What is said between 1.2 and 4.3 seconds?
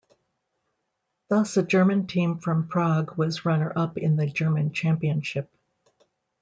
Thus, a German team from Prague was runner-up in the